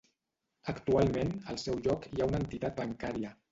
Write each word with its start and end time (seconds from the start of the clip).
Actualment, 0.73 1.35
al 1.53 1.61
seu 1.65 1.79
lloc 1.89 2.09
hi 2.11 2.19
ha 2.25 2.31
una 2.33 2.43
entitat 2.47 2.81
bancària. 2.83 3.37